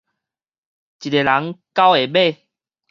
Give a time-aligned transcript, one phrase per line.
[0.03, 0.09] 一个人，
[1.53, 2.47] 九个尾